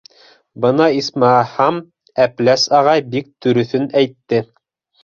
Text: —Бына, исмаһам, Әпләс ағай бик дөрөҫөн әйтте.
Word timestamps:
—Бына, 0.63 0.87
исмаһам, 1.01 1.79
Әпләс 2.27 2.67
ағай 2.81 3.07
бик 3.13 3.31
дөрөҫөн 3.47 3.89
әйтте. 4.05 4.47